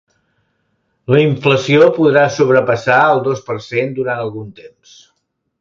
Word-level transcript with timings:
La 1.15 1.19
inflació 1.25 1.89
podrà 1.99 2.25
sobrepassar 2.39 2.97
el 3.13 3.23
dos 3.31 3.47
per 3.51 3.61
cent 3.69 3.97
durant 4.01 4.25
algun 4.27 4.53
temps. 4.65 4.99